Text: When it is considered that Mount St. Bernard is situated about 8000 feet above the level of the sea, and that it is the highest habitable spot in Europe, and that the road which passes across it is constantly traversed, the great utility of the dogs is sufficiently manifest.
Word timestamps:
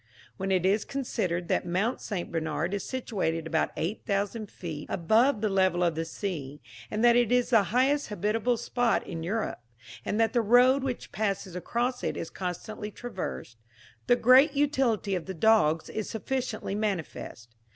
When 0.37 0.51
it 0.51 0.65
is 0.65 0.83
considered 0.83 1.47
that 1.49 1.63
Mount 1.63 2.01
St. 2.01 2.31
Bernard 2.31 2.73
is 2.73 2.83
situated 2.83 3.45
about 3.45 3.69
8000 3.77 4.49
feet 4.49 4.87
above 4.89 5.41
the 5.41 5.47
level 5.47 5.83
of 5.83 5.93
the 5.93 6.05
sea, 6.05 6.59
and 6.89 7.05
that 7.05 7.15
it 7.15 7.31
is 7.31 7.51
the 7.51 7.65
highest 7.65 8.07
habitable 8.07 8.57
spot 8.57 9.05
in 9.05 9.21
Europe, 9.21 9.61
and 10.03 10.19
that 10.19 10.33
the 10.33 10.41
road 10.41 10.81
which 10.81 11.11
passes 11.11 11.55
across 11.55 12.03
it 12.03 12.17
is 12.17 12.31
constantly 12.31 12.89
traversed, 12.89 13.57
the 14.07 14.15
great 14.15 14.55
utility 14.55 15.13
of 15.13 15.27
the 15.27 15.35
dogs 15.35 15.87
is 15.87 16.09
sufficiently 16.09 16.73
manifest. 16.73 17.53